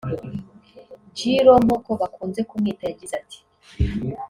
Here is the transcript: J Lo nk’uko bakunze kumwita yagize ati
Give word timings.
J 1.15 1.19
Lo 1.45 1.53
nk’uko 1.63 1.89
bakunze 2.01 2.39
kumwita 2.49 2.83
yagize 2.85 3.13
ati 3.21 3.39